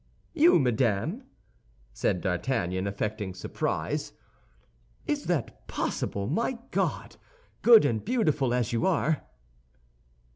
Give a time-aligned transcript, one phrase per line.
[0.33, 1.25] "You, madame!"
[1.93, 4.13] said D'Artagnan, affecting surprise;
[5.05, 9.23] "is that possible, my God?—good and beautiful as you are!"